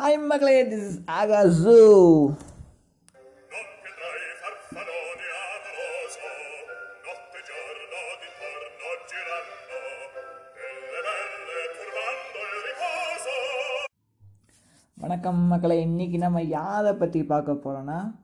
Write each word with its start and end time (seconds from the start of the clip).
Hi 0.00 0.16
மக்களே 0.26 0.64
this 0.64 0.84
is 0.88 0.98
ஆகாசு 1.06 1.72
வணக்கம் 14.96 15.38
மக்களை 15.38 15.86
இன்றைக்கி 15.86 16.16
நம்ம 16.16 16.42
யாரை 16.42 16.92
பற்றி 16.92 17.24
பார்க்க 17.24 17.52
போகிறோன்னா 17.52 18.14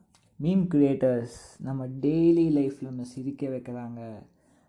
மீம் 0.41 0.65
கிரியேட்டர்ஸ் 0.75 1.37
நம்ம 1.59 1.87
டெய்லி 1.87 2.49
லைஃப்பில் 2.59 2.91
நம்ம 2.91 3.03
சிரிக்க 3.03 3.49
வைக்கிறாங்க. 3.49 4.01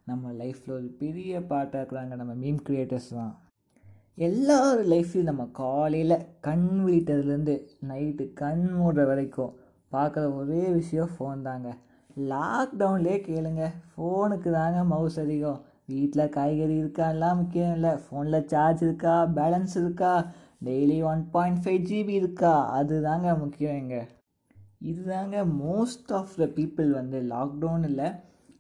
நம்ம 0.06 0.32
லைஃப்பில் 0.32 0.78
ஒரு 0.80 0.96
பெரிய 1.00 1.42
பாட்டாக 1.42 1.84
இருக்கிறாங்க 1.84 2.16
நம்ம 2.16 2.34
மீம் 2.34 2.60
கிரியேட்டர்ஸ் 2.70 3.10
தான். 3.10 3.45
எல்லார் 4.18 4.82
லைஃப்லையும் 4.92 5.30
நம்ம 5.30 5.44
காலையில் 5.60 6.16
கண் 6.40 6.68
விழித்ததுலேருந்து 6.84 7.56
நைட்டு 7.88 8.26
கண் 8.42 8.62
மூடுற 8.76 9.04
வரைக்கும் 9.08 9.56
பார்க்குற 9.92 10.23
ஒரே 10.38 10.62
விஷயம் 10.78 11.12
ஃபோன் 11.14 11.42
தாங்க. 11.48 11.70
லாக்டவுன்லேயே 12.30 13.18
கேளுங்க 13.26 13.64
ஃபோனுக்கு 13.90 14.50
தாங்க 14.52 14.82
மவுஸ் 14.92 15.18
அதிகம். 15.20 15.59
வீட்டில் 15.86 16.34
காய்கறி 16.36 16.76
இருக்கா 16.78 17.08
எல்லாம் 17.09 17.40
முக்கியம் 17.42 17.73
இல்லை. 17.73 17.92
ஃபோனில் 18.04 18.48
சார்ஜ் 18.54 18.84
இருக்கா 18.84 19.16
பேலன்ஸ் 19.40 19.76
இருக்கா 19.82 20.14
daily 20.64 21.00
one 21.04 21.23
point 21.34 21.62
five 21.64 21.82
GB 21.90 22.16
இருக்கா 22.22 22.54
அதுதாங்க 22.78 23.34
முக்கியம் 23.40 23.80
எங்கே 23.82 24.02
இதுதாங்க 24.82 25.36
மோஸ்ட் 25.59 26.14
ஆஃப் 26.14 26.38
த 26.42 26.48
பீப்புள் 26.58 26.90
வந்து 26.92 27.20
லாக்டவுன் 27.34 27.86
இல்லை 27.90 28.08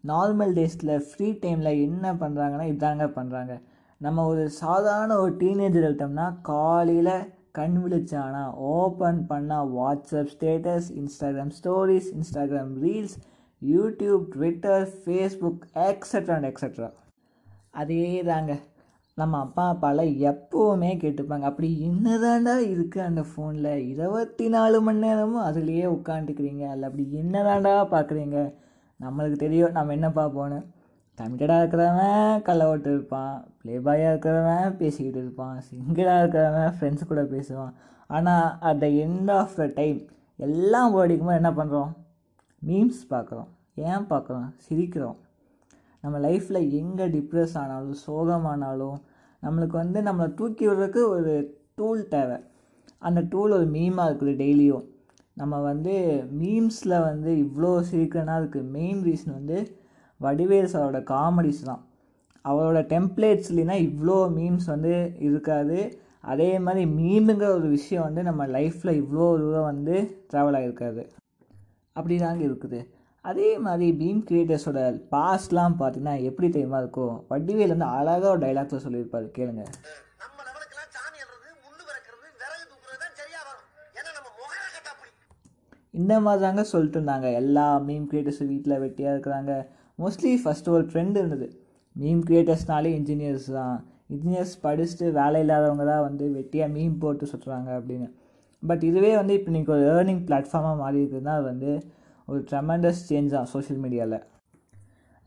நார்மல் 0.03 0.53
டேஸில் 0.53 0.93
ஃப்ரீ 1.07 1.29
டைமில் 1.43 1.81
என்ன 1.85 2.05
பண்ணுறாங்கன்னா 2.21 2.67
இதாங்க 2.73 3.07
பண்ணுறாங்க 3.15 3.55
நம்ம 4.01 4.23
ஒரு 4.25 4.43
சாதாரண 4.57 5.11
ஒரு 5.17 5.33
டீனேஜர் 5.37 5.85
எடுத்தோம்னா 5.87 6.25
காலையில் 6.47 7.15
கண் 7.51 7.77
விழிச்சானா 7.81 8.41
ஓப்பன் 8.71 9.21
பண்ணால் 9.29 9.71
WhatsApp 9.73 10.31
status 10.33 10.89
Instagram 10.93 11.53
stories 11.57 12.09
Instagram 12.15 12.73
reels 12.81 13.15
YouTube 13.61 14.23
Twitter 14.33 14.85
Facebook 14.97 15.63
extra 15.85 16.35
and 16.35 16.49
extra 16.49 16.89
அதே 17.73 18.01
தாங்க 18.23 18.53
நம்ம 19.17 19.33
அப்பா 19.39 19.65
அப்பாலாம் 19.71 20.13
எப்போவுமே 20.25 20.91
கேட்டுப்பாங்க 20.97 21.45
அப்படி 21.45 21.67
என்னதாண்டா 21.85 22.55
இருக்குது 22.67 23.05
அந்த 23.05 23.21
ஃபோனில் 23.29 23.71
இருபத்தி 23.85 24.45
நாலு 24.49 24.77
மணி 24.81 24.99
நேரமும் 24.99 25.45
அதுலேயே 25.45 25.85
உட்காந்துக்கிறீங்க 25.93 26.63
அதில் 26.67 26.87
அப்படி 26.89 27.05
என்னதாண்டா 27.15 27.73
பார்க்குறீங்க 27.93 28.39
நம்மளுக்கு 28.99 29.37
தெரியும் 29.37 29.75
நம்ம 29.77 29.93
என்ன 29.93 30.09
பார்ப்போன்னு 30.15 30.59
கமிட்டடாக 31.17 31.61
இருக்கிறவன் 31.61 32.41
கள்ள 32.41 32.63
ஓட்டு 32.69 32.89
இருப்பான் 32.91 33.35
ப்ளே 33.65 33.75
பாயாக 33.85 34.09
இருக்கிறவன் 34.13 34.75
பேசிக்கிட்டு 34.79 35.19
இருப்பான் 35.21 35.55
சிங்கிளாக 35.67 36.21
இருக்கிறவன் 36.21 36.73
ஃப்ரெண்ட்ஸ் 36.75 37.07
கூட 37.11 37.21
பேசுவான். 37.31 37.71
ஆனால் 38.15 38.47
at 38.69 38.81
the 38.83 38.87
end 39.05 39.31
of 39.37 39.55
the 39.59 39.65
time 39.79 39.99
எல்லாம் 40.47 40.93
போடிக்கும்போது 40.95 41.39
என்ன 41.41 41.51
பண்ணுறோம் 41.59 41.91
மீம்ஸ் 42.61 43.01
பார்க்குறோம். 43.13 43.49
ஏன் 43.89 44.05
பார்க்குறோம்? 44.11 44.47
சிரிக்கிறோம். 44.65 45.17
நம்ம 46.03 46.19
லைஃப்பில் 46.25 46.59
எங்கே 46.79 47.05
டிப்ரெஸ் 47.15 47.55
ஆனாலும் 47.61 47.97
சோகமானாலும் 48.05 48.99
நம்மளுக்கு 49.45 49.75
வந்து 49.83 50.01
நம்மளை 50.07 50.29
தூக்கி 50.41 50.65
விடுறதுக்கு 50.67 51.01
ஒரு 51.15 51.33
டூல் 51.79 52.03
தேவை. 52.13 52.37
அந்த 53.07 53.19
டூல் 53.31 53.57
ஒரு 53.57 53.67
மீமாக 53.77 54.09
இருக்குது 54.09 54.35
டெய்லியும் 54.43 54.85
நம்ம 55.41 55.55
வந்து 55.71 55.95
மீம்ஸில் 56.41 56.97
வந்து 57.09 57.31
இவ்வளோ 57.45 57.71
சிரிக்கிறனா 57.89 58.35
அதுக்கு 58.39 58.61
மெயின் 58.77 59.01
ரீசன் 59.07 59.37
வந்து 59.39 59.57
வடிவேல் 60.19 60.71
சாரோட 60.73 60.99
காமெடிஸ் 61.15 61.67
தான். 61.71 61.83
அவரோட 62.49 62.79
டெம்ப்ளேட்ஸ்லாம் 62.93 63.85
இவ்வளோ 63.89 64.17
மீம்ஸ் 64.37 64.67
வந்து 64.73 64.93
இருக்காது. 65.27 65.77
அதே 66.33 66.59
மாதிரி 66.65 66.83
மீமுங்கிற 66.99 67.47
ஒரு 67.57 67.67
விஷயம் 67.77 68.05
வந்து 68.07 68.21
நம்ம 68.23 68.47
லைஃப்பில் 68.57 68.97
இவ்வளோ 69.01 69.25
தூரம் 69.41 69.69
வந்து 69.71 69.95
ட்ராவல் 70.31 70.57
ஆகிருக்காது 70.59 71.03
அப்படி 71.97 72.15
தாங்க 72.17 72.43
இருக்குது. 72.49 72.79
அதே 73.21 73.49
மாதிரி 73.65 73.85
பீம் 73.99 74.23
கிரியேட்டர்ஸோட 74.29 74.79
பாஸ்ட்லாம் 75.13 75.77
பார்த்தீங்கன்னா 75.81 76.15
எப்படி 76.29 76.47
தெரியுமா 76.49 76.79
இருக்கும்? 76.83 77.15
வடிவேல் 77.29 77.73
வந்து 77.75 77.89
அழகாக 77.97 78.33
ஒரு 78.33 78.41
டைலாக்ஸில் 78.45 78.85
சொல்லியிருப்பாரு. 78.85 79.27
கேளுங்க. 79.37 79.65
இந்த 86.01 86.13
மாதிரி 86.19 86.43
தாங்க 86.45 86.63
சொல்லிட்டு 86.71 86.97
இருந்தாங்க. 86.99 87.27
எல்லா 87.41 87.67
மீம் 87.87 88.07
கிரியேட்டர்ஸும் 88.11 88.51
வீட்டில் 88.53 88.81
வெட்டியாக 88.85 89.13
இருக்கிறாங்க. 89.15 89.51
மோஸ்ட்லி 89.99 90.31
ஃபஸ்ட்டு 90.43 90.73
ஒரு 90.77 90.85
ட்ரெண்ட் 90.93 91.17
இருந்தது. 91.21 91.47
மீம் 92.01 92.21
கிரியேட்டர்ஸ்னாலே 92.27 92.91
இன்ஜினியர்ஸ் 92.99 93.49
தான். 93.57 93.75
இன்ஜினியர்ஸ் 94.13 94.53
படிச்சுட்டு 94.65 95.07
வேலை 95.19 95.39
இல்லாதவங்க 95.43 95.85
தான் 95.91 96.05
வந்து 96.07 96.25
வெட்டியாக 96.37 96.73
மீம் 96.75 96.95
போட்டு 97.03 97.25
சுற்றுறாங்க 97.31 97.69
அப்படின்னு. 97.79 98.07
பட் 98.69 98.83
இதுவே 98.89 99.11
வந்து 99.19 99.33
இப்போ 99.37 99.49
இன்றைக்கி 99.51 99.71
ஒரு 99.77 99.83
ஏர்னிங் 99.95 100.23
பிளாட்ஃபார்மாக 100.27 100.77
மாறி 100.83 100.97
இருக்குதுன்னா 101.01 101.33
அது 101.39 101.45
வந்து 101.53 101.71
ஒரு 102.27 102.39
ட்ரெமெண்டஸ் 102.49 103.01
சேஞ்ச் 103.09 103.35
தான் 103.35 103.49
சோஷியல் 103.53 103.81
மீடியாவில் 103.85 104.21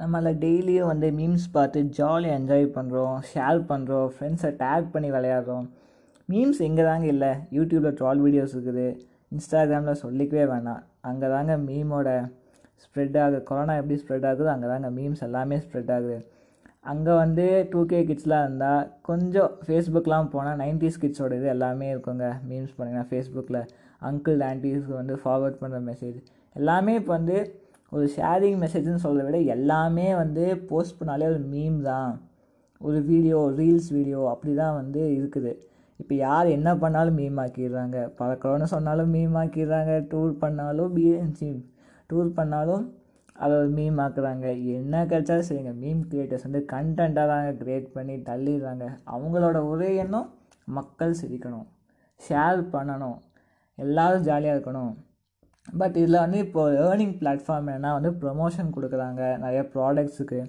நம்மள 0.01 0.31
டெய்லியும் 0.45 0.91
வந்து 0.93 1.09
மீம்ஸ் 1.19 1.47
பார்த்து 1.57 1.79
ஜாலியாக 1.99 2.39
என்ஜாய் 2.39 2.67
பண்ணுறோம் 2.77 3.17
ஷேர் 3.31 3.61
பண்ணுறோம் 3.71 4.09
ஃப்ரெண்ட்ஸை 4.15 4.51
டேக் 4.63 4.93
பண்ணி 4.95 5.09
விளையாடுறோம். 5.15 5.67
மீம்ஸ் 6.33 6.61
எங்கே 6.67 6.85
தாங்க 6.89 7.07
இல்லை? 7.15 7.31
யூடியூப்பில் 7.57 7.97
ட்ரால் 8.01 8.23
வீடியோஸ் 8.25 8.55
இருக்குது. 8.57 8.87
இன்ஸ்டாகிராமில் 9.35 10.01
சொல்லிக்கவே 10.03 10.45
வேணாம். 10.53 10.83
அங்கே 11.09 11.29
தாங்க 11.35 11.55
மீமோட 11.69 12.09
ஸ்ப்ரெட் 12.83 13.17
ஆகுது. 13.23 13.39
கொரோனா 13.49 13.75
எப்படி 13.81 13.97
ஸ்ப்ரெட் 14.03 14.27
ஆகுது 14.31 14.51
அங்கே 14.55 14.69
தாங்க 14.73 14.91
மீம்ஸ் 14.99 15.25
எல்லாமே 15.29 15.59
ஸ்ப்ரெட் 15.65 15.93
ஆகுது. 15.97 16.19
அங்கே 16.85 17.15
வந்து 17.23 17.45
டூ 17.73 17.81
கே 17.91 17.99
கிட்ஸ்லாம் 18.09 18.45
இருந்தால் 18.47 18.85
கொஞ்சம் 19.09 19.53
ஃபேஸ்புக்லாம் 19.65 20.31
போனால் 20.35 20.59
நைன்டிஸ் 20.63 21.01
கிட்ஸோட 21.03 21.33
இது 21.39 21.49
எல்லாமே 21.55 21.87
இருக்குங்க. 21.95 22.27
மீம்ஸ் 22.49 22.77
பண்ணிங்கன்னா 22.77 23.07
ஃபேஸ்புக்கில் 23.11 23.61
அங்கிள் 24.09 24.43
ஆன்டிஸ்க்கு 24.49 24.95
வந்து 25.01 25.15
ஃபார்வர்ட் 25.23 25.59
பண்ணுற 25.63 25.81
மெசேஜ் 25.91 26.19
எல்லாமே 26.57 26.93
இப்போ 27.01 27.13
வந்து 27.19 27.37
ஒரு 27.97 28.07
ஷேரிங் 28.17 28.59
மெசேஜ்னு 28.63 29.05
சொல்கிறத 29.05 29.27
விட 29.29 29.39
எல்லாமே 29.57 30.09
வந்து 30.23 30.45
போஸ்ட் 30.71 30.99
பண்ணாலே 30.99 31.29
ஒரு 31.35 31.43
மீம் 31.53 31.79
தான். 31.91 32.11
ஒரு 32.81 32.99
வீடியோ 33.11 33.39
ரீல்ஸ் 33.61 33.89
வீடியோ 33.97 34.21
அப்படி 34.33 34.53
தான் 34.63 34.77
வந்து 34.81 35.03
இருக்குது. 35.19 35.53
இப்போ 36.01 36.15
யார் 36.27 36.49
என்ன 36.57 36.71
பண்ணாலும் 36.83 37.19
மீம் 37.21 37.39
ஆக்கிடுறாங்க. 37.45 37.99
பறக்கிறோன்னு 38.19 38.69
சொன்னாலும் 38.75 39.13
மீம் 39.17 39.37
ஆக்கிடுறாங்க. 39.43 39.95
டூர் 40.13 40.35
பண்ணாலும் 40.43 40.93
பிஎன்சி 40.97 41.51
டூர் 42.11 42.31
பண்ணாலும் 42.39 42.85
அதை 43.43 43.57
ஒரு 43.57 43.71
மீம் 43.79 43.99
ஆக்குறாங்க. 44.05 44.47
என்ன 44.77 45.05
கிடைச்சாலும் 45.11 45.49
சரிங்க. 45.49 45.73
மீம் 45.83 46.03
கிரியேட்டர்ஸ் 46.11 46.47
வந்து 46.47 46.63
கண்டென்ட்டாக 46.73 47.31
தாங்க 47.33 47.51
க்ரியேட் 47.63 47.89
பண்ணி 47.97 48.15
தள்ளிடுறாங்க. 48.29 48.87
அவங்களோட 49.15 49.59
ஒரே 49.73 49.91
எண்ணம் 50.05 50.31
மக்கள் 50.79 51.19
சிரிக்கணும். 51.21 51.67
ஷேர் 52.29 52.63
பண்ணணும். 52.73 53.19
எல்லோரும் 53.79 54.27
ஜாலியாக 54.29 54.59
இருக்கணும். 54.59 54.93
பட் 55.81 55.97
இதில் 56.03 56.23
வந்து 56.25 56.39
இப்போ 56.39 56.63
ஏர்னிங் 56.87 57.17
பிளாட்ஃபார்ம் 57.21 57.71
என்ன 57.75 57.93
வந்து 57.97 58.11
ப்ரொமோஷன் 58.23 58.75
கொடுக்குறாங்க. 58.77 59.23
நிறைய 59.45 59.63
ப்ராடக்ட்ஸுக்கு 59.75 60.41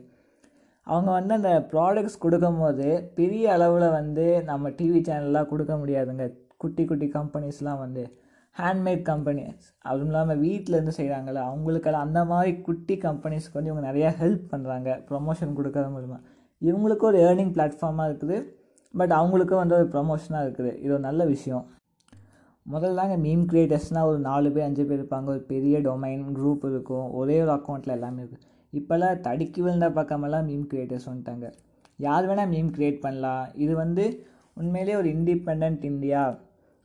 அவங்க 0.88 1.10
வந்து 1.12 1.34
அந்த 1.34 1.52
ப்ராடக்ட்ஸ் 1.72 2.24
கொடுக்கும்போது 2.26 2.86
பெரிய 3.16 3.46
அளவில் 3.54 3.96
வந்து 4.00 4.26
நம்ம 4.44 4.70
டிவி 4.70 5.00
சேனல்லாம் 5.10 5.50
கொடுக்க 5.52 5.74
முடியாதுங்க. 5.82 6.26
குட்டி 6.58 6.86
குட்டி 6.86 7.08
கம்பெனிஸ்லாம் 7.14 7.84
வந்து. 7.86 8.04
ஹேண்ட்மேட் 8.56 9.04
கம்பெனிஸ் 9.10 9.66
அதுவும் 9.90 10.10
இல்லாமல் 10.12 10.42
வீட்டிலேருந்து 10.46 10.94
செய்கிறாங்கல்ல 10.98 11.42
அவங்களுக்கெல்லாம் 11.50 12.06
அந்த 12.08 12.22
மாதிரி 12.32 12.52
குட்டி 12.68 12.96
கம்பெனிஸ்க்கு 13.08 13.58
வந்து 13.58 13.72
இவங்க 13.72 13.84
நிறையா 13.90 14.10
ஹெல்ப் 14.22 14.46
பண்ணுறாங்க 14.54 14.90
ப்ரொமோஷன் 15.10 15.58
கொடுக்கறது 15.58 15.92
மூலமாக 15.96 16.22
இவங்களுக்கும் 16.62 17.10
ஒரு 17.12 17.20
ஏர்னிங் 17.28 17.54
பிளாட்ஃபார்மாக 17.58 18.10
இருக்குது 18.10 18.38
பட் 18.94 19.14
அவங்களுக்கும் 19.20 19.62
வந்து 19.62 19.76
ஒரு 19.80 19.88
ப்ரொமோஷனாக 19.94 20.46
இருக்குது. 20.46 20.72
இது 20.84 20.92
ஒரு 20.96 21.04
நல்ல 21.08 21.26
விஷயம். 21.34 21.66
முதல்ல 22.66 23.00
தாங்க 23.00 23.16
மீம் 23.26 23.46
க்ரியேட்டர்ஸ்னால் 23.52 24.10
ஒரு 24.12 24.20
நாலு 24.20 24.48
பேர் 24.56 24.66
அஞ்சு 24.68 24.84
பேர் 24.90 25.00
இருப்பாங்க. 25.00 25.28
ஒரு 25.36 25.42
பெரிய 25.52 25.76
டொமைன் 25.88 26.26
குரூப் 26.38 26.66
இருக்கும். 26.72 27.08
ஒரே 27.20 27.38
ஒரு 27.44 27.52
அக்கௌண்ட்டில் 27.58 27.96
எல்லாமே 27.98 28.20
இருக்குது 28.24 28.46
இப்போல்லாம் 28.74 29.22
தடுக்கி 29.28 29.60
விழுந்த 29.62 29.88
பக்கமெல்லாம் 30.00 30.48
மீம் 30.50 30.66
க்ரியேட்டர்ஸ் 30.72 31.08
வந்துட்டாங்க. 31.12 31.48
யார் 32.08 32.28
வேணால் 32.30 32.52
மீம் 32.56 32.74
க்ரியேட் 32.76 33.00
பண்ணலாம். 33.06 33.46
இது 33.64 33.74
வந்து 33.84 34.06
உண்மையிலே 34.62 34.96
ஒரு 35.02 35.10
independent 35.16 35.84
India 35.92 36.22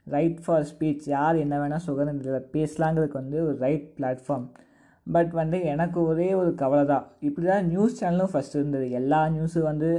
right 0.06 0.40
for 0.44 0.66
speech 0.70 1.06
யார் 1.14 1.36
என்ன 1.44 1.54
வேணால் 1.60 1.84
சுதந்திரத்தில் 1.86 2.50
பேசலாங்கிறதுக்கு 2.54 3.20
வந்து 3.22 3.38
ஒரு 3.46 3.56
ரைட் 3.64 3.86
பிளாட்ஃபார்ம் 3.98 4.46
பட் 5.06 5.32
வந்து 5.38 5.58
எனக்கு 5.72 5.98
ஒரே 6.10 6.28
ஒரு 6.40 6.50
கவலை 6.62 6.84
தான் 6.92 7.06
இப்படி 7.26 7.46
தான் 7.46 7.66
நியூஸ் 7.72 7.98
சேனலும் 8.00 8.30
ஃபஸ்ட் 8.32 8.56
இருந்தது. 8.58 8.86
எல்லா 9.00 9.20
நியூஸும் 9.34 9.68
வந்து 9.70 9.90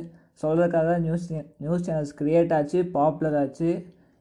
சொல்கிறதுக்காக 0.44 0.86
தான் 0.92 1.04
நியூஸ் 1.06 1.25
நியூஸ் 1.63 1.86
சேனல்ஸ் 1.88 2.16
க்ரியேட் 2.22 2.54
ஆச்சு 2.57 2.80
பாப்புலர் 2.96 3.38
ஆச்சு 3.42 3.69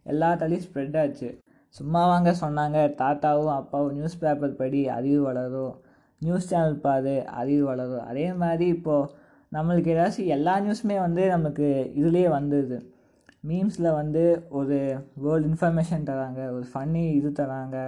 எல்லாத்தாலையும் 0.07 0.65
ஸ்ப்ரெட் 0.67 0.99
ஆச்சு. 1.03 1.29
சும்மா 1.75 2.03
வாங்க 2.13 2.31
சொன்னாங்க. 2.43 2.79
தாத்தாவும் 3.01 3.55
அப்பாவும் 3.61 3.95
நியூஸ் 3.99 4.21
பேப்பர் 4.23 4.59
படி 4.61 4.81
அறிவு 4.97 5.21
வளரும். 5.29 5.75
நியூஸ் 6.23 6.51
சேனல் 6.51 6.83
பாரு 6.87 7.15
அறிவு 7.41 7.65
வளரும். 7.71 8.05
அதே 8.11 8.27
மாதிரி 8.43 8.67
இப்போது 8.77 9.11
நம்மளுக்கு 9.53 9.91
ஏதாச்சும் 9.95 10.31
எல்லா 10.37 10.55
நியூஸுமே 10.67 10.97
வந்து 11.07 11.23
நமக்கு 11.35 11.67
இதுலேயே 12.01 12.29
வந்துடுது 12.39 12.79
மீம்ஸில் 13.49 13.97
வந்து 14.01 14.23
ஒரு 14.59 14.77
வேர்ல்டு 15.25 15.49
இன்ஃபர்மேஷன் 15.51 16.09
தராங்க 16.11 16.41
ஒரு 16.57 16.67
ஃபன்னி 16.73 17.03
இது 17.19 17.31
தராங்க 17.41 17.79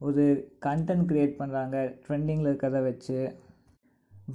ஒரு 0.00 0.24
கண்டென்ட் 0.66 1.06
க்ரியேட் 1.10 1.34
பண்ணுறாங்க 1.40 1.76
ட்ரெண்டிங்கில் 2.04 2.48
இருக்கிறத 2.50 2.80
வச்சு. 2.88 3.18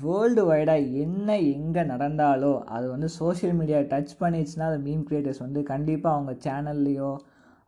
வேர்ல்டு 0.03 0.41
வைடாக 0.49 0.89
என்ன 1.03 1.29
எங்கே 1.55 1.83
நடந்தாலோ 1.91 2.51
அது 2.75 2.85
வந்து 2.89 3.07
சோஷியல் 3.19 3.55
மீடியா 3.59 3.79
டச் 3.91 4.13
பண்ணிடுச்சுன்னா 4.21 4.67
அது 4.71 4.79
மீம் 4.87 5.05
க்ரியேட்டர்ஸ் 5.07 5.43
வந்து 5.45 5.61
கண்டிப்பாக 5.71 6.15
அவங்க 6.17 6.33
சேனல்லையோ 6.45 7.11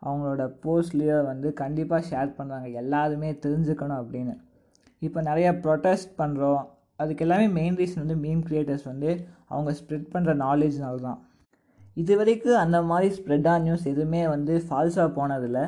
அவங்களோட 0.02 0.44
போஸ்ட்லேயோ 0.64 1.18
வந்து 1.32 1.50
கண்டிப்பாக 1.64 2.08
ஷேர் 2.10 2.32
பண்ணுறாங்க 2.38 2.70
எல்லாருமே 2.82 3.30
தெரிஞ்சுக்கணும் 3.46 4.02
அப்படின்னு. 4.02 4.34
இப்போ 5.02 5.22
நிறைய 5.22 5.48
ப்ரொட்டஸ்ட் 5.66 6.12
பண்ணுறோம் 6.22 6.62
அதுக்கு 6.96 7.24
எல்லாமே 7.26 7.48
மெயின் 7.60 7.78
ரீசன் 7.82 8.04
வந்து 8.06 8.18
மீம் 8.26 8.44
க்ரியேட்டர்ஸ் 8.48 8.90
வந்து 8.92 9.12
அவங்க 9.50 9.72
ஸ்ப்ரெட் 9.80 10.12
பண்ணுற 10.14 10.34
நாலேஜ்னால 10.46 11.02
தான் 11.08 11.22
இது 12.02 12.14
வரைக்கும் 12.20 12.62
அந்த 12.66 12.78
மாதிரி 12.90 13.08
ஸ்ப்ரெட்டாக 13.18 13.64
நியூஸ் 13.66 13.84
எதுவுமே 13.94 14.22
வந்து 14.36 14.54
ஃபால்ஸாக 14.68 15.10
போனதில்லை. 15.18 15.64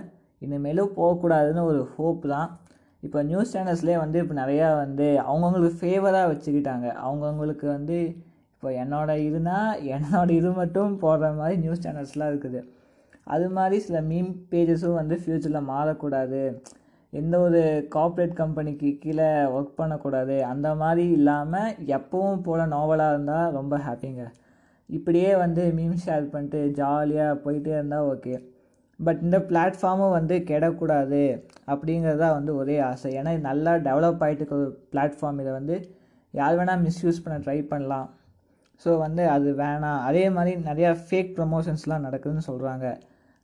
இனிமேலும் 0.45 0.93
போகக்கூடாதுன்னு 0.99 1.63
ஒரு 1.71 1.81
ஹோப் 1.95 2.23
தான். 2.33 2.49
இப்போ 3.03 3.19
நியூஸ் 3.29 3.51
சேனல்ஸ்லேயே 3.55 3.97
வந்து 4.03 4.17
இப்போ 4.23 4.35
நிறையா 4.43 4.67
வந்து 4.83 5.07
அவங்கவுங்களுக்கு 5.29 5.79
ஃபேவராக 5.81 6.29
வச்சுக்கிட்டாங்க. 6.31 6.87
அவங்கவுங்களுக்கு 7.05 7.67
வந்து 7.75 7.97
இப்போ 8.53 8.69
என்னோட 8.83 9.11
இதுனா 9.27 9.57
என்னோட 9.95 10.29
இது 10.39 10.51
மட்டும் 10.61 10.93
போடுற 11.03 11.27
மாதிரி 11.39 11.55
நியூஸ் 11.63 11.83
சேனல்ஸ்லாம் 11.85 12.31
இருக்குது. 12.33 12.61
அது 13.33 13.47
மாதிரி 13.57 13.77
சில 13.87 13.99
மீம் 14.09 14.31
பேஜஸும் 14.51 14.97
வந்து 15.01 15.15
ஃப்யூச்சரில் 15.21 15.69
மாறக்கூடாது. 15.73 16.41
எந்த 17.13 17.35
ஒரு 17.45 17.61
கார்ப்பரேட் 17.95 18.33
கம்பெனிக்கு 18.41 18.89
கீழே 19.03 19.29
ஒர்க் 19.55 19.77
பண்ணக்கூடாது. 19.81 20.35
அந்த 20.53 20.67
மாதிரி 20.81 21.05
இல்லாமல் 21.17 21.75
எப்பவும் 21.97 22.43
போல 22.47 22.65
நாவலாக 22.73 23.13
இருந்தால் 23.15 23.53
ரொம்ப 23.59 23.75
ஹாப்பிங்க 23.85 24.25
இப்படியே 24.89 25.31
வந்து 25.43 25.61
மீம் 25.77 26.01
ஷேர் 26.05 26.25
பண்ணிட்டு 26.33 26.59
ஜாலியாக 26.79 27.39
போயிட்டே 27.45 27.71
இருந்தால் 27.77 28.07
ஓகே 28.11 28.33
பட் 28.99 29.21
இந்த 29.25 29.37
பிளாட்ஃபார்மும் 29.49 30.15
வந்து 30.17 30.35
கெடக்கூடாது 30.49 31.23
அப்படிங்கிறதா 31.71 32.27
வந்து 32.37 32.51
ஒரே 32.61 32.75
ஆசை. 32.89 33.09
ஏன்னா 33.19 33.31
இது 33.35 33.43
நல்லா 33.51 33.71
டெவலப் 33.87 34.21
ஆகிட்டு 34.25 34.41
இருக்க 34.41 34.55
ஒரு 34.61 34.69
பிளாட்ஃபார்ம் 34.93 35.39
இதை 35.43 35.53
வந்து 35.59 35.75
யார் 36.33 36.57
வேணால் 36.59 36.83
மிஸ்யூஸ் 36.85 37.23
பண்ண 37.23 37.37
ட்ரை 37.45 37.57
பண்ணலாம். 37.71 38.07
ஸோ 38.83 38.91
வந்து 39.05 39.23
அது 39.35 39.49
வேணாம். 39.63 39.99
அதே 40.09 40.23
மாதிரி 40.37 40.53
நிறையா 40.69 40.91
ஃபேக் 41.07 41.33
ப்ரமோஷன்ஸ்லாம் 41.39 42.05
நடக்குதுன்னு 42.07 42.47
சொல்கிறாங்க 42.51 42.85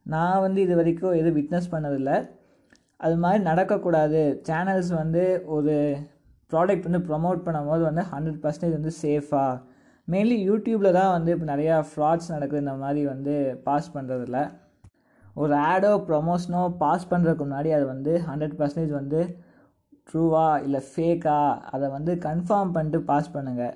நான் 0.05 0.43
வந்து 0.45 0.59
இது 0.65 0.75
வரைக்கும் 0.79 1.17
எதுவும் 1.19 1.38
விட்னஸ் 1.39 1.71
பண்ணதில்லை. 1.73 2.17
அது 3.05 3.15
மாதிரி 3.23 3.41
நடக்கக்கூடாது. 3.49 4.21
சேனல்ஸ் 4.47 4.91
வந்து 5.01 5.23
ஒரு 5.55 5.75
ப்ராடக்ட் 6.51 6.88
வந்து 6.89 7.03
ப்ரொமோட் 7.09 7.45
பண்ணும்போது 7.45 7.83
வந்து 7.89 8.03
ஹண்ட்ரட் 8.13 8.41
பர்சன்டேஜ் 8.43 8.77
வந்து 8.79 8.93
சேஃபாக 9.03 9.53
மெயின்லி 10.12 10.38
யூடியூப்பில் 10.50 10.98
தான் 11.00 11.13
வந்து 11.16 11.31
இப்போ 11.36 11.48
நிறையா 11.54 11.75
ஃப்ராட்ஸ் 11.90 12.34
நடக்குது 12.36 12.63
இந்த 12.63 12.75
மாதிரி 12.84 13.02
வந்து 13.13 13.34
பாஸ் 13.68 13.94
பண்ணுறதில்ல 13.96 14.40
ஒரு 15.42 15.54
ஆடோ 15.69 15.92
ப்ரொமோஷனோ 16.08 16.62
பாஸ் 16.84 17.10
பண்ணுறதுக்கு 17.12 17.46
முன்னாடி 17.48 17.69
அது 17.78 17.86
வந்து 17.94 18.13
ஹண்ட்ரட் 18.30 18.58
பர்சன்டேஜ் 18.60 18.94
வந்து 19.02 19.22
ட்ரூவா 20.10 20.48
இல்லை 20.66 20.81
ஃபேக்கா 20.90 21.40
அதை 21.74 21.88
வந்து 21.98 22.12
கன்ஃபார்ம் 22.28 22.74
பண்ணிட்டு 22.75 23.00
பாஸ் 23.12 23.34
பண்ணுங்கள் 23.36 23.75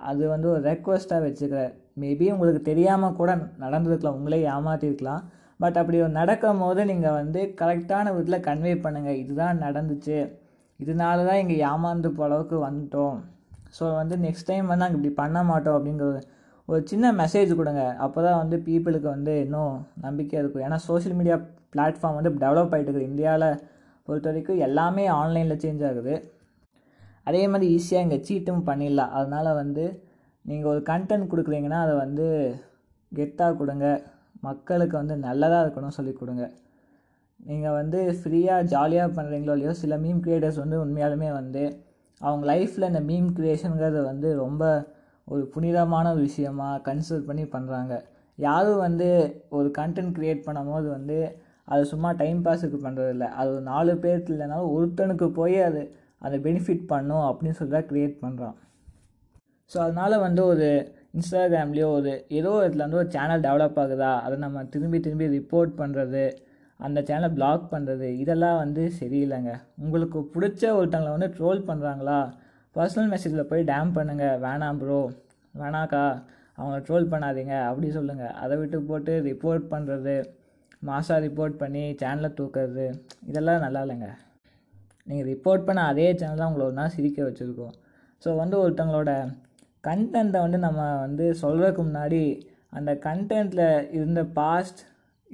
அது 0.00 0.22
வந்து 0.34 0.46
ஒரு 0.52 0.60
ரெக்வஸ்ட்டாக 0.68 1.24
வச்சுக்கிறேன். 1.26 1.72
மேபி 2.02 2.26
உங்களுக்கு 2.34 2.60
தெரியாமல் 2.68 3.16
கூட 3.20 3.30
நடந்திருக்கலாம். 3.64 4.18
உங்களே 4.18 4.38
ஏமாற்றிருக்கலாம் 4.54 5.22
பட் 5.62 5.78
அப்படி 5.80 5.98
நடக்கும் 6.20 6.62
போது 6.64 6.80
நீங்கள் 6.90 7.18
வந்து 7.20 7.40
கரெக்டான 7.60 8.12
விதத்தில் 8.14 8.46
கன்வே 8.48 8.72
பண்ணுங்கள் 8.84 9.20
இதுதான் 9.22 9.62
நடந்துச்சு. 9.66 10.18
இதனால 10.80 11.24
தான் 11.28 11.40
இங்கே 11.42 11.56
ஏமாந்து 11.70 12.08
போகிற 12.18 12.28
அளவுக்கு 12.28 12.56
வந்துட்டோம். 12.68 13.18
ஸோ 13.80 13.94
வந்து 13.94 14.16
நெக்ஸ்ட் 14.16 14.46
டைம் 14.46 14.66
வந்து 14.66 14.84
நாங்கள் 14.84 14.96
இப்படி 14.96 15.14
பண்ண 15.14 15.42
மாட்டோம் 15.42 15.86
அப்படிங்கிற 15.86 16.02
ஒரு- 16.02 16.22
ஒரு 16.66 16.82
சின்ன 16.84 17.12
மெசேஜ் 17.12 17.54
கொடுங்க. 17.54 17.94
அப்போ 17.94 18.22
தான் 18.22 18.36
வந்து 18.36 18.56
பீப்புளுக்கு 18.56 19.00
வந்து 19.00 19.40
இன்னும் 19.40 19.86
நம்பிக்கையாக 20.00 20.48
இருக்கும். 20.48 20.70
ஏன்னா 20.70 20.80
சோஷியல் 20.80 21.16
மீடியா 21.16 21.40
பிளாட்ஃபார்ம் 21.76 22.14
வந்து 22.14 22.30
டெவலப் 22.30 22.70
ஆகிட்டு 22.70 22.94
இருக்குது. 22.94 23.00
இந்தியாவில் 23.00 23.62
பொறுத்த 24.02 24.28
வரைக்கும் 24.28 24.58
எல்லாமே 24.58 25.06
ஆன்லைனில் 25.06 25.56
சேஞ்ச் 25.56 25.86
ஆகுது. 25.86 26.32
அதே 27.24 27.48
மாதிரி 27.48 27.80
ஈஸியாக 27.80 28.00
இங்கே 28.00 28.16
சீட்டும் 28.16 28.68
பண்ணிடலாம். 28.68 29.10
அதனால் 29.10 29.54
வந்து 29.54 30.02
நீங்கள் 30.42 30.70
ஒரு 30.70 30.80
கண்டென்ட் 30.80 31.26
கொடுக்குறீங்கன்னா 31.30 31.80
அதை 31.80 31.94
வந்து 31.94 32.56
கெத்தாக 33.14 33.56
கொடுங்க. 33.56 34.02
மக்களுக்கு 34.40 34.96
வந்து 34.96 35.16
நல்லதாக 35.16 35.66
இருக்கணும் 35.66 35.88
சொல்லி 35.88 36.12
கொடுங்க. 36.12 36.50
நீங்கள் 37.36 37.72
வந்து 37.72 38.20
ஃப்ரீயாக 38.24 38.62
ஜாலியாக 38.62 39.22
பண்ணுறீங்களோ 39.22 39.52
இல்லையோ 39.52 39.72
சில 39.72 39.98
மீம் 39.98 40.20
க்ரியேட்டர்ஸ் 40.20 40.58
வந்து 40.58 40.86
உண்மையாலுமே 40.86 41.32
வந்து 41.32 41.90
அவங்க 42.22 42.44
லைஃப்பில் 42.52 42.88
இந்த 42.88 43.00
மீம் 43.02 43.30
கிரியேஷனுங்கிறது 43.32 44.00
வந்து 44.04 44.28
ரொம்ப 44.36 44.62
ஒரு 45.28 45.42
புனிதமான 45.46 46.06
ஒரு 46.12 46.20
விஷயமா 46.20 46.68
கன்சிடர் 46.84 47.28
பண்ணி 47.28 47.44
பண்ணுறாங்க 47.52 47.94
யாரும் 48.38 48.78
வந்து 48.78 49.08
ஒரு 49.50 49.68
கண்டென்ட் 49.78 50.14
க்ரியேட் 50.16 50.46
பண்ணும்போது 50.46 50.88
வந்து 50.88 51.18
அது 51.64 51.82
சும்மா 51.84 52.10
டைம் 52.12 52.44
பாஸுக்கு 52.44 52.78
பண்ணுறதில்ல 52.82 53.26
அது 53.32 53.50
ஒரு 53.50 53.62
நாலு 53.62 53.92
பேர்த்து 53.94 54.32
இல்லைனாலும் 54.34 54.72
ஒருத்தனுக்கு 54.74 55.26
போய் 55.30 55.58
அது 55.60 55.82
அதை 56.18 56.38
பெனிஃபிட் 56.40 56.86
பண்ணும் 56.86 57.26
அப்படின்னு 57.28 57.50
சொல்லி 57.50 57.72
தான் 57.72 57.88
க்ரியேட் 57.88 58.16
பண்ணுறான் 58.22 58.56
ஸோ 59.70 59.78
அதனால் 59.78 60.16
வந்து 60.18 60.42
ஒரு 60.44 60.66
இன்ஸ்டாகிராம்லேயோ 61.14 61.88
ஒரு 61.90 62.12
ஏதோ 62.30 62.50
ஒரு 62.50 62.64
இடத்துல 62.66 62.84
வந்து 62.84 62.96
ஒரு 62.96 63.10
சேனல் 63.10 63.42
டெவலப் 63.42 63.78
ஆகுதா? 63.78 64.12
அதை 64.20 64.36
நம்ம 64.38 64.64
திரும்பி 64.64 65.00
திரும்பி 65.00 65.26
ரிப்போர்ட் 65.28 65.72
பண்ணுறது 65.78 66.24
அந்த 66.86 66.98
சேனலை 67.08 67.30
பிளாக் 67.38 67.64
பண்ணுறது 67.72 68.06
இதெல்லாம் 68.22 68.60
வந்து 68.62 68.82
சரியில்லைங்க. 69.00 69.52
உங்களுக்கு 69.84 70.18
பிடிச்ச 70.34 70.62
ஒருத்தங்களை 70.78 71.12
வந்து 71.16 71.30
ட்ரோல் 71.38 71.60
பண்ணுறாங்களா 71.70 72.18
பர்சனல் 72.76 73.10
மெசேஜில் 73.14 73.48
போய் 73.50 73.68
டேம் 73.70 73.90
பண்ணுங்கள் 73.96 74.38
வேணாம் 74.44 74.80
ப்ரோ 74.82 75.00
வேணாக்கா. 75.54 76.04
அவங்கள 76.58 76.78
ட்ரோல் 76.86 77.10
பண்ணாதீங்க. 77.12 77.54
அப்படி 77.70 77.88
சொல்லுங்கள் 77.98 78.34
அதை 78.42 78.54
விட்டு 78.60 78.78
போட்டு 78.90 79.12
ரிப்போர்ட் 79.30 79.64
பண்ணுறது 79.72 80.14
மாசாக 80.88 81.18
ரிப்போர்ட் 81.26 81.56
பண்ணி 81.62 81.82
சேனலை 82.00 82.30
தூக்குறது 82.38 82.86
இதெல்லாம் 83.30 83.64
நல்லா 83.64 83.80
இல்லைங்க. 83.84 84.08
நீங்கள் 85.08 85.28
ரிப்போர்ட் 85.32 85.66
பண்ண 85.68 85.80
அதே 85.92 86.06
சேனல் 86.20 86.40
தான் 86.40 86.50
உங்களை 86.50 86.64
ஒரு 86.68 86.76
நாள் 86.80 86.94
சிரிக்க 86.96 87.20
வச்சுருக்கோம். 87.28 87.74
ஸோ 88.22 88.30
வந்து 88.42 88.56
ஒருத்தங்களோட 88.62 89.12
கண்டென்ட்டை 89.88 90.40
வந்து 90.46 90.58
நம்ம 90.66 90.80
வந்து 91.04 91.26
சொல்கிறதுக்கு 91.42 91.82
முன்னாடி 91.88 92.22
அந்த 92.78 92.90
கண்டென்ட்டில் 93.06 93.66
இருந்த 93.98 94.20
பாஸ்ட் 94.38 94.82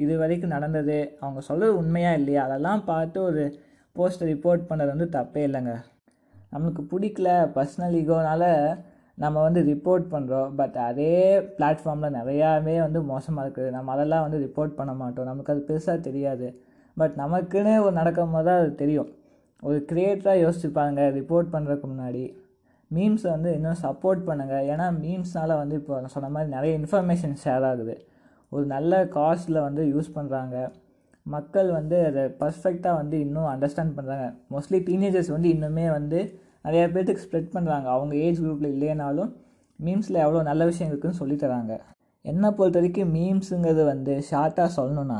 இது 0.04 0.14
வரைக்கும் 0.22 0.54
நடந்தது. 0.56 0.98
அவங்க 1.22 1.40
சொல்கிறது 1.48 1.78
உண்மையாக 1.82 2.18
இல்லையா? 2.20 2.42
அதெல்லாம் 2.48 2.82
பார்த்து 2.90 3.18
ஒரு 3.28 3.44
போஸ்ட்டை 3.96 4.26
ரிப்போர்ட் 4.32 4.68
பண்ணுறது 4.68 4.92
வந்து 4.94 5.08
தப்பே 5.16 5.42
இல்லைங்க. 5.48 5.74
நம்மளுக்கு 6.52 6.82
பிடிக்கல. 6.92 7.28
பர்சனல் 7.56 7.96
ஈகோனால் 8.00 8.50
நம்ம 9.22 9.36
வந்து 9.46 9.60
ரிப்போர்ட் 9.70 10.04
பண்ணுறோம் 10.14 10.50
பட் 10.58 10.76
அதே 10.88 11.14
பிளாட்ஃபார்மில் 11.56 12.16
நிறையாவே 12.18 12.74
வந்து 12.86 13.00
மோசமாக 13.12 13.44
இருக்குது. 13.46 13.70
நம்ம 13.76 13.92
அதெல்லாம் 13.94 14.24
வந்து 14.26 14.38
ரிப்போர்ட் 14.46 14.76
பண்ண 14.80 14.92
மாட்டோம். 15.02 15.28
நமக்கு 15.30 15.52
அது 15.54 15.62
பெருசாக 15.70 15.98
தெரியாது. 16.08 16.48
பட் 16.96 17.16
நமக்குன்னு 17.22 17.72
ஒரு 17.86 17.94
நடக்கும் 18.00 18.34
போது 18.34 18.46
தான் 18.48 18.60
அது 18.62 18.70
தெரியும். 18.82 19.08
ஒரு 19.62 19.78
க்ரியேட்டராக 19.90 20.42
யோசிச்சு 20.44 20.68
பாருங்க. 20.78 21.02
ரிப்போர்ட் 21.18 21.52
பண்ணுறதுக்கு 21.54 21.88
முன்னாடி 21.92 22.24
மீம்ஸை 22.90 23.28
வந்து 23.34 23.50
இன்னும் 23.56 23.80
சப்போர்ட் 23.86 24.22
பண்ணுங்கள் 24.28 24.68
ஏன்னா 24.72 24.86
மீம்ஸ்னால் 25.02 25.58
வந்து 25.62 25.74
இப்போ 25.80 25.94
நான் 26.02 26.14
சொன்ன 26.14 26.30
மாதிரி 26.34 26.48
நிறைய 26.56 26.72
இன்ஃபர்மேஷன் 26.80 27.34
ஷேர் 27.44 27.66
ஆகுது. 27.70 27.94
ஒரு 28.52 28.66
நல்ல 28.66 29.04
காஸ்ட்டில் 29.04 29.60
வந்து 29.60 29.82
யூஸ் 29.84 30.14
பண்ணுறாங்க 30.14 30.56
மக்கள் 31.26 31.70
வந்து 31.70 32.06
அதை 32.06 32.22
பர்ஃபெக்டாக 32.40 32.94
வந்து 32.96 33.20
இன்னும் 33.20 33.48
அண்டர்ஸ்டாண்ட் 33.48 33.96
பண்ணுறாங்க 33.96 34.26
மோஸ்ட்லி 34.50 34.78
டீனேஜர்ஸ் 34.86 35.30
வந்து 35.30 35.48
இன்னுமே 35.48 35.90
வந்து 35.90 36.20
நிறைய 36.62 36.84
பேர்த்துக்கு 36.86 37.24
ஸ்ப்ரெட் 37.24 37.54
பண்ணுறாங்க 37.54 37.86
அவங்க 37.86 38.14
ஏஜ் 38.16 38.40
குரூப்பில் 38.40 38.72
இல்லைனாலும் 38.72 39.30
மீம்ஸில் 39.78 40.22
எவ்வளோ 40.22 40.42
நல்ல 40.42 40.64
விஷயம் 40.64 40.90
இருக்குன்னு 40.90 41.18
சொல்லித் 41.18 41.42
தராங்க. 41.44 41.74
என்னை 42.24 42.50
பொறுத்த 42.50 42.78
வரைக்கும் 42.78 43.12
மீம்ஸுங்கிறது 43.14 43.84
வந்து 43.84 44.14
ஷார்ட்டாக 44.30 44.70
சொல்லணும்னா 44.76 45.18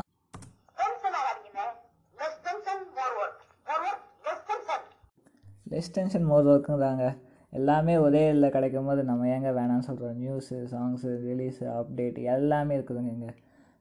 லெஸ் 5.67 5.93
டென்ஷன் 5.93 6.25
மோர் 6.25 6.47
ஒர்க்குங்கிறாங்க 6.47 7.05
எல்லாமே 7.53 7.95
ஒரே 8.07 8.23
இதில் 8.31 8.55
கிடைக்கும் 8.57 8.89
போது 8.89 9.03
நம்ம 9.11 9.29
ஏங்க 9.35 9.51
வேணாம்னு 9.59 9.87
சொல்கிறோம் 9.89 10.17
நியூஸு 10.23 10.57
சாங்ஸு 10.73 11.11
ரிலீஸு 11.29 11.65
அப்டேட் 11.77 12.19
எல்லாமே 12.35 12.75
இருக்குதுங்க 12.79 13.13
இங்கே. 13.17 13.33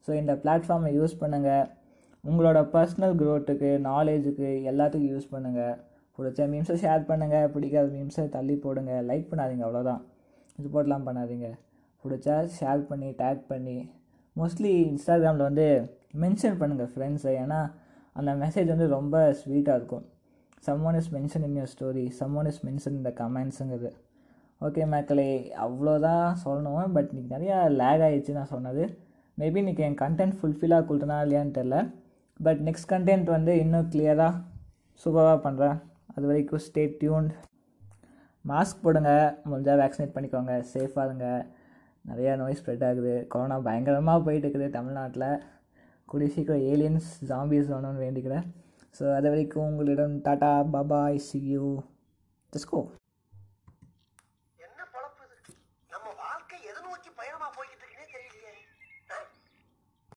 ஸோ 0.06 0.12
இந்த 0.22 0.34
பிளாட்ஃபார்மை 0.44 0.92
யூஸ் 1.00 1.16
பண்ணுங்கள் 1.24 1.66
உங்களோட 2.24 2.60
பர்சனல் 2.76 3.16
க்ரோத்துக்கு 3.22 3.70
நாலேஜுக்கு 3.90 4.48
எல்லாத்துக்கும் 4.72 5.12
யூஸ் 5.14 5.28
பண்ணுங்கள் 5.34 5.76
பிடிச்ச 6.18 6.48
மீம்ஸை 6.52 6.76
ஷேர் 6.84 7.04
பண்ணுங்கள் 7.10 7.50
பிடிக்காத 7.54 7.88
மீம்ஸை 7.96 8.26
தள்ளி 8.36 8.56
போடுங்க. 8.66 8.94
லைக் 9.10 9.30
பண்ணாதீங்க 9.32 9.66
அவ்வளோதான் 9.68 10.02
ரிப்போர்ட்லாம் 10.64 11.08
பண்ணாதீங்க. 11.08 11.50
பிடிச்சா 12.04 12.36
ஷேர் 12.60 12.82
பண்ணி 12.90 13.10
டேக் 13.22 13.44
பண்ணி. 13.52 13.78
மோஸ்ட்லி 14.36 14.72
இன்ஸ்டாகிராமில் 14.92 15.48
வந்து 15.50 15.68
மென்ஷன் 16.24 16.58
பண்ணுங்கள் 16.62 16.92
ஃப்ரெண்ட்ஸை 16.94 17.34
ஏன்னா 17.44 17.60
அந்த 18.20 18.32
மெசேஜ் 18.44 18.70
வந்து 18.74 18.88
ரொம்ப 18.98 19.16
ஸ்வீட்டாக 19.42 19.80
இருக்கும். 19.80 20.06
Someone 20.66 20.96
is 21.00 21.10
mention 21.16 21.46
in 21.48 21.58
your 21.60 21.72
story 21.74 22.06
someone 22.20 22.48
is 22.52 22.62
mention 22.68 22.98
இந்த 23.00 23.12
கமெண்ட்ஸுங்கிறது 23.20 23.92
ஓகே 24.62 24.84
மக்களே 24.94 25.30
அவ்வளோதான் 25.66 26.28
சொல்லணும் 26.44 26.94
பட் 26.96 27.10
இன்றைக்கி 27.12 27.30
நிறையா 27.36 27.58
லேக் 27.80 28.04
ஆகிடுச்சு 28.06 28.38
நான் 28.38 28.54
சொன்னது. 28.54 28.84
மேபி 29.38 29.60
இன்றைக்கி 29.64 29.84
என் 29.88 30.00
கண்டென்ட் 30.04 30.38
ஃபுல்ஃபில்லாக 30.38 30.88
கொடுத்தனா 30.90 31.18
இல்லையான்னு 31.26 31.54
தெரில 31.58 31.78
பட் 32.40 32.62
நெக்ஸ்ட் 32.68 32.90
கண்டென்ட் 32.94 33.30
வந்து 33.36 33.54
இன்னும் 33.64 33.90
கிளியராக 33.94 34.34
சூப்பராக 35.04 35.38
பண்ணுறேன் 35.46 35.78
அது 36.16 36.26
வரைக்கும் 36.30 36.64
ஸ்டே 36.68 36.84
டியூன்ட் 37.02 37.34
மாஸ்க் 38.46 38.84
போடுங்க 38.84 39.12
முடிஞ்சால் 39.50 39.80
வேக்சினேட் 39.84 40.16
பண்ணிக்கோங்க 40.16 40.54
சேஃபாக 40.74 41.08
இருங்க. 41.08 41.28
நிறையா 42.10 42.34
நோய் 42.42 42.58
ஸ்ப்ரெட் 42.60 42.86
ஆகுது. 42.90 43.14
கொரோனா 43.32 43.56
பயங்கரமாக 43.68 44.24
போயிட்டு 44.26 44.46
இருக்குது 44.48 44.76
தமிழ்நாட்டில். 44.76 45.30
கூடிய 46.12 46.30
சீக்கிரம் 46.36 46.66
ஏலியன்ஸ் 46.72 47.10
ஜாம்பிஸ் 47.30 47.70
வேணும்னு 47.74 48.04
வேண்டிக்கிறேன். 48.06 48.46
ஸோ 48.98 49.06
அது 49.16 49.28
வரைக்கும் 49.30 49.68
உங்களிடம் 49.68 50.16
tata 50.26 50.52
bye bye 50.72 51.18
see 51.26 51.40
you 51.50 51.66
ஜஸ்கோ 52.54 52.80